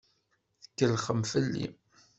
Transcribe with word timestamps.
Tkellxem 0.63 1.21
fell-i. 1.31 1.65